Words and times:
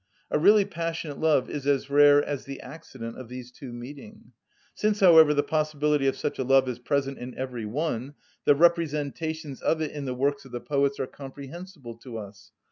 A 0.31 0.39
really 0.39 0.65
passionate 0.65 1.19
love 1.19 1.47
is 1.47 1.67
as 1.67 1.91
rare 1.91 2.23
as 2.23 2.45
the 2.45 2.59
accident 2.61 3.19
of 3.19 3.29
these 3.29 3.51
two 3.51 3.71
meeting. 3.71 4.31
Since, 4.73 4.99
however, 4.99 5.31
the 5.31 5.43
possibility 5.43 6.07
of 6.07 6.15
such 6.17 6.39
a 6.39 6.43
love 6.43 6.67
is 6.67 6.79
present 6.79 7.19
in 7.19 7.37
every 7.37 7.67
one, 7.67 8.15
the 8.43 8.55
representations 8.55 9.61
of 9.61 9.79
it 9.79 9.91
in 9.91 10.05
the 10.05 10.15
works 10.15 10.43
of 10.43 10.53
the 10.53 10.59
poets 10.59 10.99
are 10.99 11.05
comprehensible 11.05 11.95
to 11.97 12.17
us. 12.17 12.51